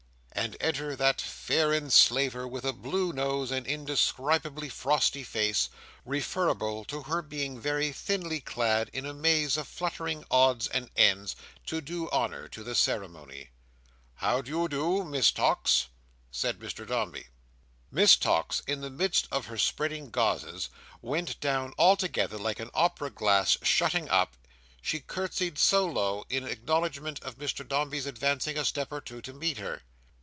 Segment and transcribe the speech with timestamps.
[0.33, 5.69] And enter that fair enslaver, with a blue nose and indescribably frosty face,
[6.03, 11.35] referable to her being very thinly clad in a maze of fluttering odds and ends,
[11.67, 13.49] to do honour to the ceremony.
[14.15, 15.89] "How do you do, Miss Tox?"
[16.31, 17.27] said Mr Dombey.
[17.91, 20.69] Miss Tox, in the midst of her spreading gauzes,
[21.03, 24.35] went down altogether like an opera glass shutting up;
[24.81, 29.33] she curtseyed so low, in acknowledgment of Mr Dombey's advancing a step or two to
[29.33, 29.83] meet her.